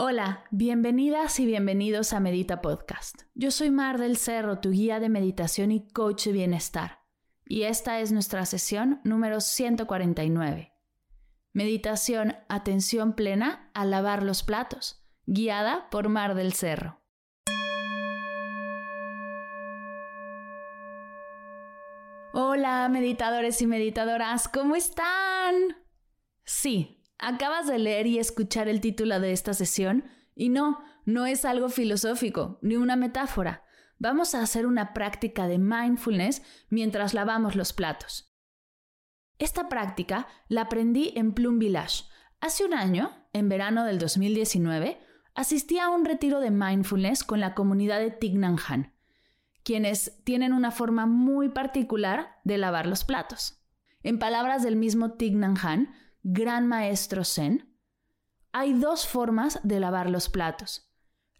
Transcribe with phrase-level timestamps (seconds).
[0.00, 3.22] Hola, bienvenidas y bienvenidos a Medita Podcast.
[3.34, 7.00] Yo soy Mar del Cerro, tu guía de meditación y coach de bienestar.
[7.44, 10.72] Y esta es nuestra sesión número 149.
[11.52, 17.00] Meditación Atención Plena a lavar los platos, guiada por Mar del Cerro.
[22.32, 25.76] Hola, meditadores y meditadoras, ¿cómo están?
[26.44, 30.04] Sí, acabas de leer y escuchar el título de esta sesión
[30.34, 33.64] y no, no es algo filosófico, ni una metáfora.
[33.98, 38.32] Vamos a hacer una práctica de mindfulness mientras lavamos los platos.
[39.38, 42.04] Esta práctica la aprendí en Plum Village.
[42.40, 45.00] Hace un año, en verano del 2019,
[45.34, 48.16] asistí a un retiro de mindfulness con la comunidad de
[48.66, 48.92] Hanh
[49.68, 53.62] quienes tienen una forma muy particular de lavar los platos.
[54.02, 55.92] En palabras del mismo Thich Hanh,
[56.32, 57.76] gran maestro zen,
[58.52, 60.90] hay dos formas de lavar los platos.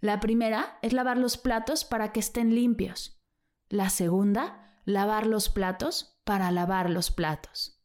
[0.00, 3.20] La primera es lavar los platos para que estén limpios.
[3.68, 7.82] La segunda, lavar los platos para lavar los platos.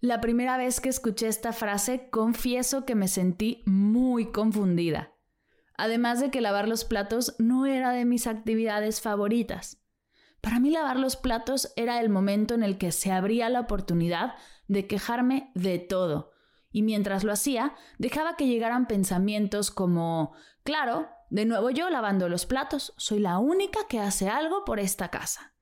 [0.00, 5.14] La primera vez que escuché esta frase, confieso que me sentí muy confundida
[5.80, 9.82] además de que lavar los platos no era de mis actividades favoritas.
[10.42, 14.34] Para mí lavar los platos era el momento en el que se abría la oportunidad
[14.70, 16.30] de quejarme de todo,
[16.70, 20.32] y mientras lo hacía, dejaba que llegaran pensamientos como,
[20.62, 25.08] claro, de nuevo yo lavando los platos, soy la única que hace algo por esta
[25.08, 25.54] casa.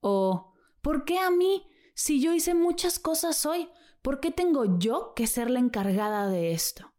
[0.00, 1.68] O, ¿por qué a mí?
[1.94, 3.68] Si yo hice muchas cosas hoy,
[4.00, 6.94] ¿por qué tengo yo que ser la encargada de esto?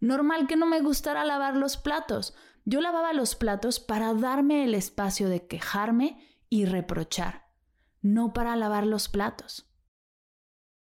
[0.00, 2.34] Normal que no me gustara lavar los platos.
[2.64, 7.46] Yo lavaba los platos para darme el espacio de quejarme y reprochar,
[8.02, 9.69] no para lavar los platos.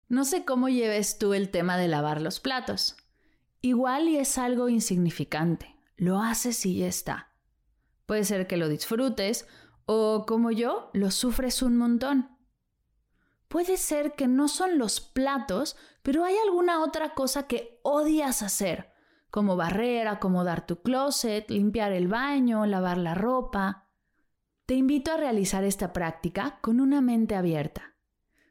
[0.08, 2.96] No sé cómo lleves tú el tema de lavar los platos.
[3.60, 5.76] Igual y es algo insignificante.
[5.96, 7.32] Lo haces y ya está.
[8.06, 9.48] Puede ser que lo disfrutes
[9.84, 12.36] o, como yo, lo sufres un montón.
[13.48, 18.96] Puede ser que no son los platos, pero hay alguna otra cosa que odias hacer
[19.36, 23.86] como barrer, acomodar tu closet, limpiar el baño, lavar la ropa.
[24.64, 27.96] Te invito a realizar esta práctica con una mente abierta.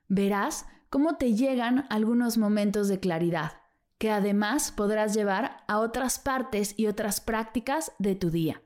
[0.08, 3.62] Verás cómo te llegan algunos momentos de claridad,
[3.98, 8.64] que además podrás llevar a otras partes y otras prácticas de tu día.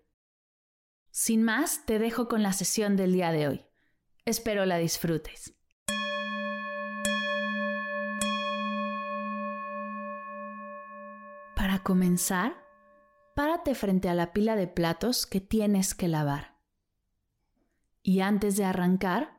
[1.09, 3.65] Sin más, te dejo con la sesión del día de hoy.
[4.25, 5.55] Espero la disfrutes.
[11.55, 12.63] Para comenzar,
[13.35, 16.59] párate frente a la pila de platos que tienes que lavar.
[18.03, 19.38] Y antes de arrancar,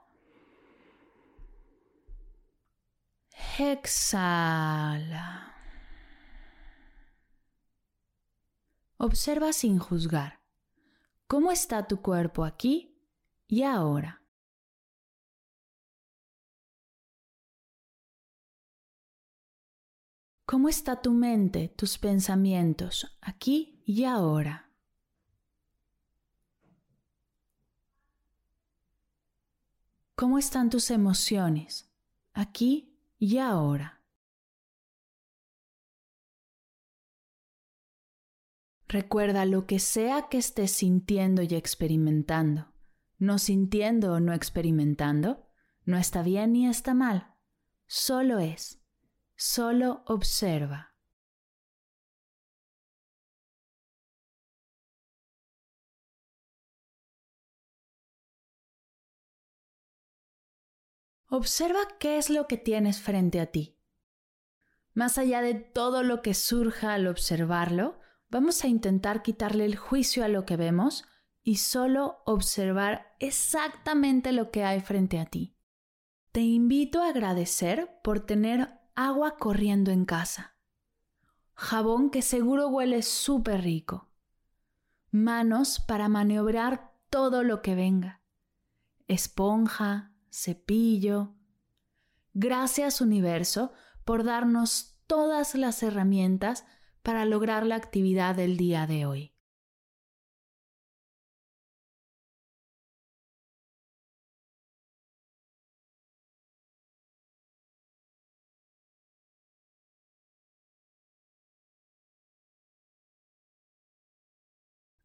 [3.59, 5.53] Exhala.
[8.97, 10.39] Observa sin juzgar.
[11.27, 12.95] ¿Cómo está tu cuerpo aquí
[13.47, 14.21] y ahora?
[20.45, 24.69] ¿Cómo está tu mente, tus pensamientos, aquí y ahora?
[30.15, 31.89] ¿Cómo están tus emociones,
[32.33, 32.90] aquí
[33.21, 34.01] y ahora?
[38.87, 42.73] Recuerda lo que sea que estés sintiendo y experimentando,
[43.19, 45.45] no sintiendo o no experimentando,
[45.85, 47.35] no está bien ni está mal,
[47.85, 48.83] solo es.
[49.35, 50.90] Solo observa.
[61.33, 63.79] Observa qué es lo que tienes frente a ti.
[64.93, 67.97] Más allá de todo lo que surja al observarlo,
[68.27, 71.05] vamos a intentar quitarle el juicio a lo que vemos
[71.41, 75.55] y solo observar exactamente lo que hay frente a ti.
[76.33, 80.57] Te invito a agradecer por tener agua corriendo en casa,
[81.53, 84.09] jabón que seguro huele súper rico,
[85.11, 88.21] manos para maniobrar todo lo que venga,
[89.07, 91.35] esponja, cepillo.
[92.33, 93.73] Gracias universo
[94.05, 96.65] por darnos todas las herramientas
[97.03, 99.31] para lograr la actividad del día de hoy.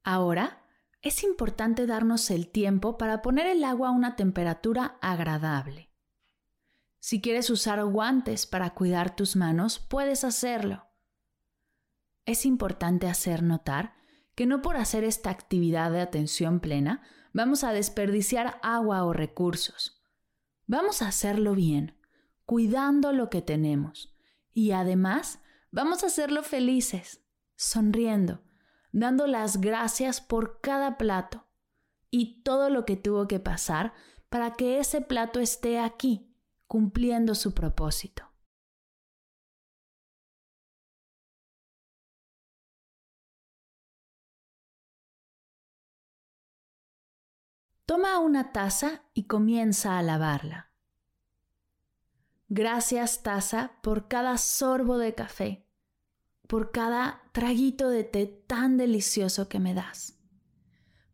[0.04, 0.62] Ahora,
[1.02, 5.90] es importante darnos el tiempo para poner el agua a una temperatura agradable.
[6.98, 10.88] Si quieres usar guantes para cuidar tus manos, puedes hacerlo.
[12.24, 13.94] Es importante hacer notar
[14.34, 17.02] que no por hacer esta actividad de atención plena
[17.32, 20.02] vamos a desperdiciar agua o recursos.
[20.66, 21.96] Vamos a hacerlo bien,
[22.44, 24.16] cuidando lo que tenemos.
[24.52, 25.40] Y además,
[25.70, 27.22] vamos a hacerlo felices,
[27.54, 28.42] sonriendo,
[28.92, 31.46] dando las gracias por cada plato
[32.10, 33.92] y todo lo que tuvo que pasar
[34.28, 36.34] para que ese plato esté aquí,
[36.66, 38.32] cumpliendo su propósito.
[47.84, 50.72] Toma una taza y comienza a lavarla.
[52.48, 55.65] Gracias taza por cada sorbo de café
[56.46, 60.18] por cada traguito de té tan delicioso que me das,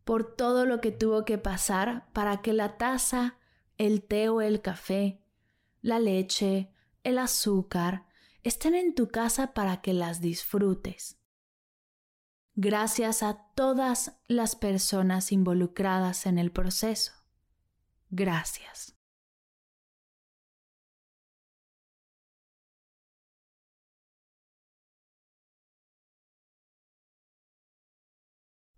[0.03, 3.37] por todo lo que tuvo que pasar para que la taza,
[3.77, 5.21] el té o el café,
[5.81, 6.71] la leche,
[7.03, 8.05] el azúcar,
[8.43, 11.19] estén en tu casa para que las disfrutes.
[12.55, 17.13] Gracias a todas las personas involucradas en el proceso.
[18.11, 18.92] Gracias.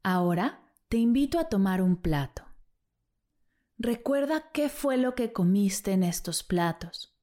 [0.07, 2.43] Ahora te invito a tomar un plato.
[3.79, 7.17] Recuerda qué fue lo que comiste en estos platos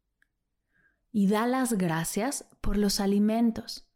[1.13, 3.89] y da las gracias por los alimentos,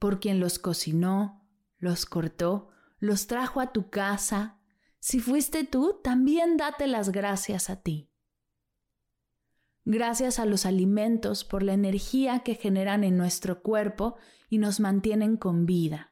[0.00, 1.48] por quien los cocinó,
[1.78, 4.58] los cortó, los trajo a tu casa.
[4.98, 8.10] Si fuiste tú, también date las gracias a ti.
[9.84, 14.16] Gracias a los alimentos por la energía que generan en nuestro cuerpo
[14.48, 16.09] y nos mantienen con vida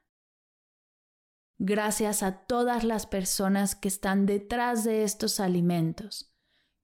[1.58, 6.32] gracias a todas las personas que están detrás de estos alimentos.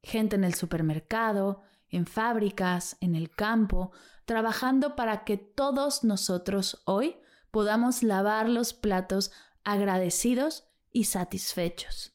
[0.02, 3.92] Gente en el supermercado, en fábricas, en el campo,
[4.26, 7.16] trabajando para que todos nosotros hoy
[7.50, 9.30] podamos lavar los platos
[9.62, 12.10] agradecidos y satisfechos.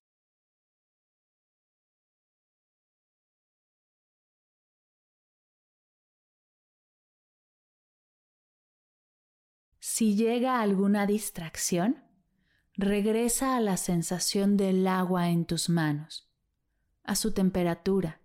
[9.79, 12.08] Si llega alguna distracción,
[12.79, 16.29] regresa a la sensación del agua en tus manos,
[17.03, 18.21] a su temperatura,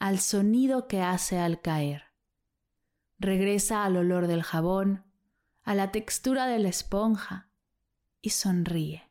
[0.00, 2.02] al sonido que hace al caer.
[3.20, 5.04] Regresa al olor del jabón,
[5.62, 7.50] a la textura de la esponja
[8.20, 9.07] y sonríe.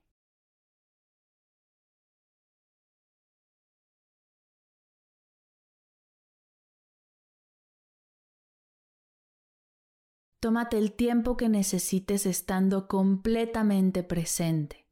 [10.39, 14.87] Tómate el tiempo que necesites estando completamente presente.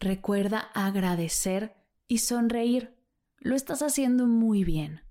[0.00, 1.76] Recuerda agradecer
[2.08, 2.98] y sonreír.
[3.38, 5.02] Lo estás haciendo muy bien.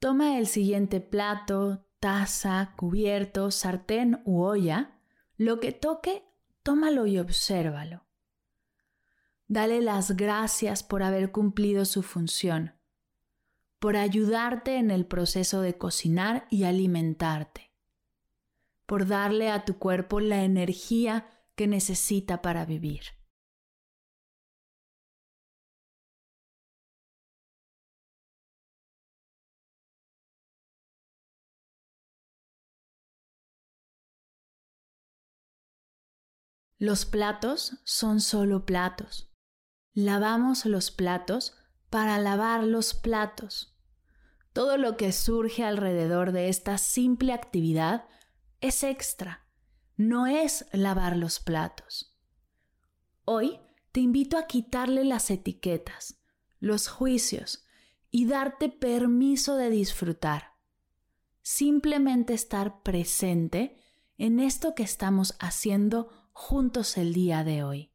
[0.00, 4.97] Toma el siguiente plato, taza, cubierto, sartén u olla
[5.38, 6.24] lo que toque,
[6.64, 8.04] tómalo y obsérvalo.
[9.46, 12.74] Dale las gracias por haber cumplido su función,
[13.78, 17.72] por ayudarte en el proceso de cocinar y alimentarte,
[18.84, 23.17] por darle a tu cuerpo la energía que necesita para vivir.
[36.78, 39.32] Los platos son solo platos.
[39.94, 41.56] Lavamos los platos
[41.90, 43.76] para lavar los platos.
[44.52, 48.08] Todo lo que surge alrededor de esta simple actividad
[48.60, 49.44] es extra.
[49.96, 52.16] no es lavar los platos.
[53.24, 53.58] Hoy
[53.90, 56.20] te invito a quitarle las etiquetas,
[56.60, 57.64] los juicios
[58.08, 60.52] y darte permiso de disfrutar.
[61.42, 63.76] Simplemente estar presente
[64.18, 67.90] en esto que estamos haciendo juntos el día de hoy.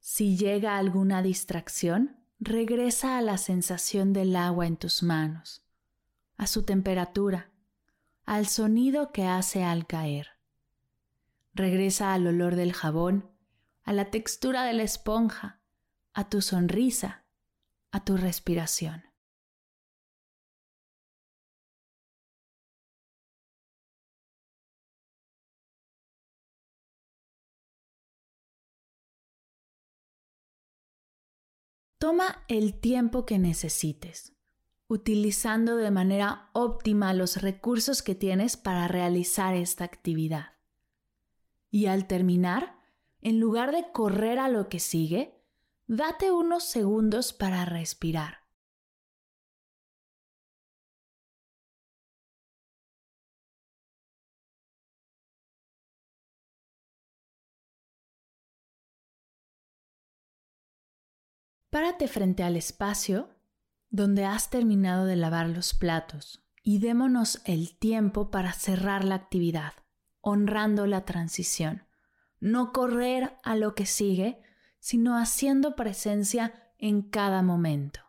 [0.00, 5.62] Si llega alguna distracción, regresa a la sensación del agua en tus manos,
[6.38, 7.50] a su temperatura,
[8.24, 10.28] al sonido que hace al caer.
[11.52, 13.29] Regresa al olor del jabón,
[13.90, 15.60] a la textura de la esponja,
[16.12, 17.24] a tu sonrisa,
[17.90, 19.02] a tu respiración.
[31.98, 34.36] Toma el tiempo que necesites,
[34.86, 40.52] utilizando de manera óptima los recursos que tienes para realizar esta actividad.
[41.72, 42.79] Y al terminar,
[43.20, 45.34] en lugar de correr a lo que sigue,
[45.86, 48.40] date unos segundos para respirar.
[61.70, 63.30] Párate frente al espacio
[63.90, 69.74] donde has terminado de lavar los platos y démonos el tiempo para cerrar la actividad,
[70.20, 71.89] honrando la transición.
[72.40, 74.40] No correr a lo que sigue,
[74.78, 78.00] sino haciendo presencia en cada momento.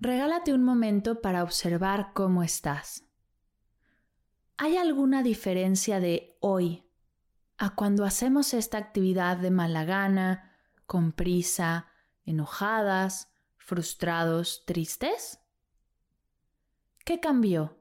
[0.00, 3.04] Regálate un momento para observar cómo estás.
[4.56, 6.84] ¿Hay alguna diferencia de hoy
[7.56, 10.52] a cuando hacemos esta actividad de mala gana,
[10.86, 11.87] con prisa,
[12.28, 15.40] enojadas, frustrados, tristes?
[17.04, 17.78] ¿Qué cambió?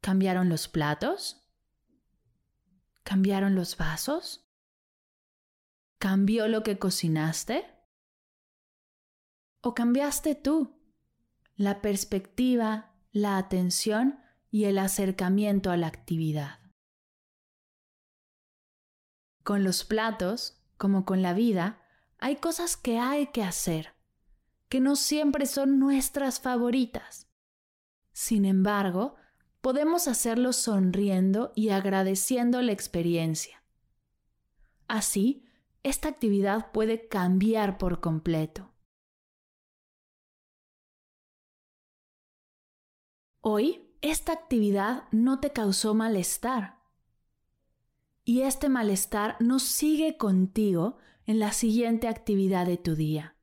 [0.00, 1.48] ¿Cambiaron los platos?
[3.02, 4.48] ¿Cambiaron los vasos?
[5.98, 7.64] ¿Cambió lo que cocinaste?
[9.60, 10.76] ¿O cambiaste tú?
[11.56, 14.20] la perspectiva, la atención
[14.50, 16.60] y el acercamiento a la actividad.
[19.42, 21.82] Con los platos, como con la vida,
[22.18, 23.94] hay cosas que hay que hacer,
[24.68, 27.28] que no siempre son nuestras favoritas.
[28.12, 29.16] Sin embargo,
[29.60, 33.62] podemos hacerlo sonriendo y agradeciendo la experiencia.
[34.88, 35.44] Así,
[35.82, 38.72] esta actividad puede cambiar por completo.
[43.40, 46.80] Hoy esta actividad no te causó malestar.
[48.24, 53.36] Y este malestar no sigue contigo en la siguiente actividad de tu día.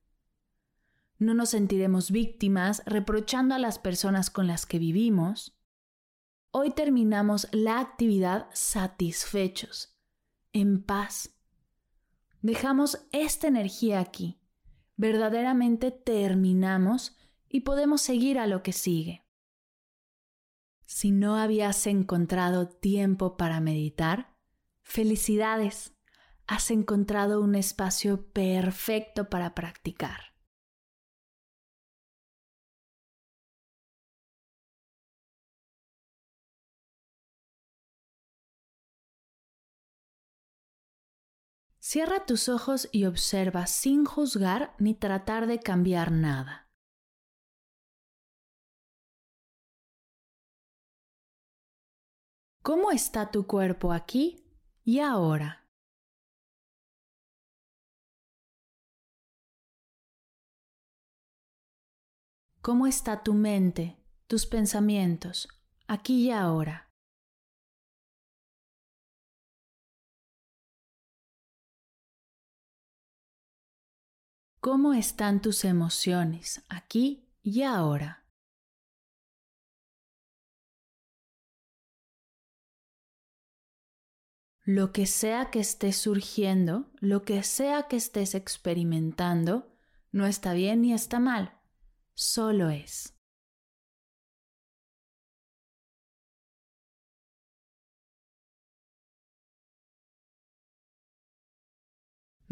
[1.19, 5.57] No nos sentiremos víctimas reprochando a las personas con las que vivimos.
[6.51, 9.97] Hoy terminamos la actividad satisfechos,
[10.53, 11.37] en paz.
[12.41, 14.39] Dejamos esta energía aquí.
[14.95, 17.17] Verdaderamente terminamos
[17.49, 19.25] y podemos seguir a lo que sigue.
[20.85, 24.35] Si no habías encontrado tiempo para meditar,
[24.81, 25.92] felicidades,
[26.53, 30.35] has encontrado un espacio perfecto para practicar.
[41.79, 46.69] Cierra tus ojos y observa sin juzgar ni tratar de cambiar nada.
[52.61, 54.45] ¿Cómo está tu cuerpo aquí
[54.85, 55.62] y ahora?
[62.65, 65.49] ¿Cómo está tu mente, tus pensamientos,
[65.85, 66.89] aquí y ahora?
[74.61, 78.29] ¿Cómo están tus emociones aquí y ahora?
[84.63, 89.75] Lo que sea que estés surgiendo, lo que sea que estés experimentando,
[90.13, 91.59] no está bien ni está mal,
[92.13, 93.13] solo es.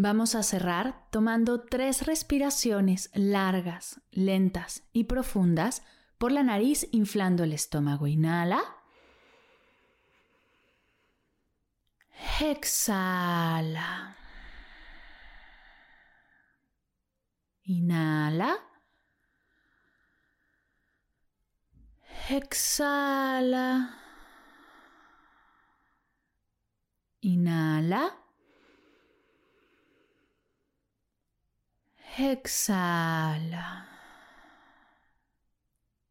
[0.03, 5.83] Vamos a cerrar tomando tres respiraciones largas, lentas y profundas
[6.17, 8.07] por la nariz inflando el estómago.
[8.07, 8.63] Inhala.
[12.39, 14.17] Exhala.
[17.65, 18.70] Inhala.
[22.29, 23.97] Exhala.
[27.21, 28.17] Inhala.
[32.17, 33.87] Exhala.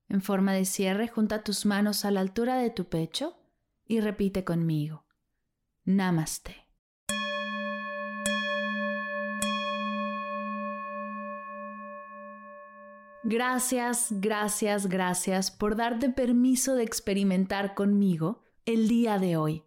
[0.09, 3.37] En forma de cierre, junta tus manos a la altura de tu pecho
[3.87, 5.05] y repite conmigo.
[5.85, 6.70] Namaste.
[13.23, 19.65] Gracias, gracias, gracias por darte permiso de experimentar conmigo el día de hoy.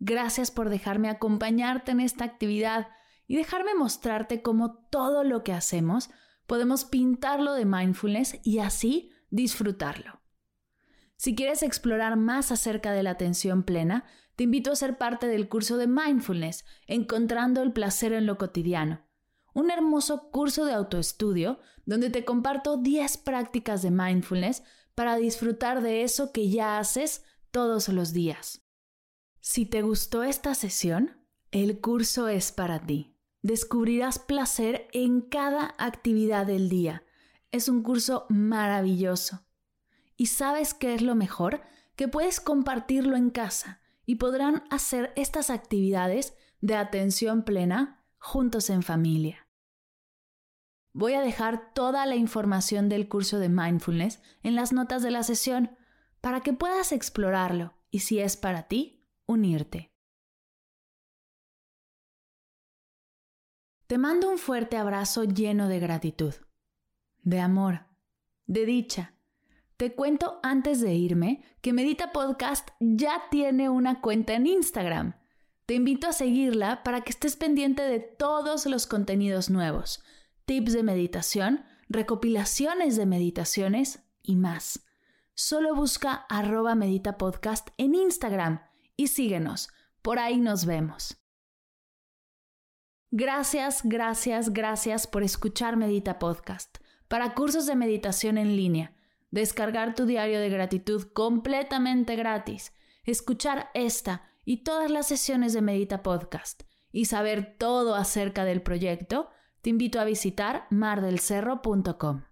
[0.00, 2.88] Gracias por dejarme acompañarte en esta actividad
[3.26, 6.08] y dejarme mostrarte cómo todo lo que hacemos
[6.46, 10.22] podemos pintarlo de mindfulness y así disfrutarlo.
[11.16, 14.04] Si quieres explorar más acerca de la atención plena,
[14.34, 19.04] te invito a ser parte del curso de mindfulness, Encontrando el placer en lo cotidiano,
[19.58, 24.62] un hermoso curso de autoestudio donde te comparto 10 prácticas de mindfulness
[24.94, 28.62] para disfrutar de eso que ya haces todos los días.
[29.40, 33.16] Si te gustó esta sesión, el curso es para ti.
[33.42, 37.02] Descubrirás placer en cada actividad del día.
[37.50, 39.44] Es un curso maravilloso.
[40.16, 41.62] ¿Y sabes qué es lo mejor?
[41.96, 48.84] Que puedes compartirlo en casa y podrán hacer estas actividades de atención plena juntos en
[48.84, 49.47] familia.
[50.92, 55.22] Voy a dejar toda la información del curso de mindfulness en las notas de la
[55.22, 55.76] sesión
[56.20, 59.92] para que puedas explorarlo y si es para ti, unirte.
[63.86, 66.34] Te mando un fuerte abrazo lleno de gratitud,
[67.22, 67.86] de amor,
[68.46, 69.14] de dicha.
[69.78, 75.14] Te cuento antes de irme que Medita Podcast ya tiene una cuenta en Instagram.
[75.64, 80.02] Te invito a seguirla para que estés pendiente de todos los contenidos nuevos,
[80.48, 84.86] tips de meditación, recopilaciones de meditaciones y más.
[85.34, 88.62] Solo busca arroba Medita Podcast en Instagram
[88.96, 89.68] y síguenos.
[90.00, 91.22] Por ahí nos vemos.
[93.10, 96.78] Gracias, gracias, gracias por escuchar Medita Podcast.
[97.08, 98.96] Para cursos de meditación en línea,
[99.30, 102.72] descargar tu diario de gratitud completamente gratis,
[103.04, 109.28] escuchar esta y todas las sesiones de Medita Podcast y saber todo acerca del proyecto,
[109.62, 112.24] te invito a visitar mardelcerro.com.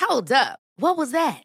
[0.00, 0.60] Hold up.
[0.76, 1.44] What was that?